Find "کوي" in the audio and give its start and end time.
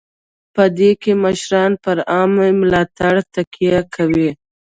3.95-4.29